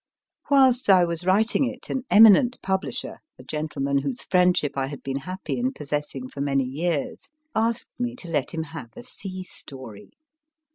Whilst 0.49 0.89
I 0.89 1.05
was 1.05 1.27
writing 1.27 1.63
it 1.65 1.91
an 1.91 2.05
eminent 2.09 2.57
publisher, 2.63 3.19
a 3.37 3.43
gentleman 3.43 3.99
whose 3.99 4.23
friendship 4.23 4.75
I 4.75 4.87
had 4.87 5.03
been 5.03 5.17
happy 5.29 5.59
in 5.59 5.73
possessing 5.73 6.27
for 6.27 6.41
many 6.41 6.63
years, 6.63 7.29
asked 7.53 7.91
me 7.99 8.15
to 8.15 8.27
let 8.27 8.49
him 8.51 8.63
have 8.73 8.89
a 8.97 9.03
sea 9.03 9.43
story. 9.43 10.09